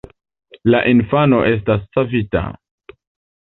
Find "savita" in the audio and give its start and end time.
1.99-2.43